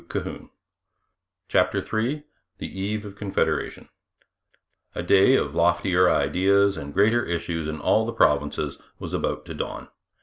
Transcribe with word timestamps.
CHAPTER 1.47 1.77
III 1.99 2.23
THE 2.57 2.79
EVE 2.81 3.05
OF 3.05 3.15
CONFEDERATION 3.15 3.87
A 4.95 5.03
day 5.03 5.35
of 5.35 5.53
loftier 5.53 6.09
ideas 6.09 6.75
and 6.75 6.91
greater 6.91 7.23
issues 7.23 7.67
in 7.67 7.79
all 7.79 8.07
the 8.07 8.11
provinces 8.11 8.79
was 8.97 9.13
about 9.13 9.45
to 9.45 9.53
dawn. 9.53 9.89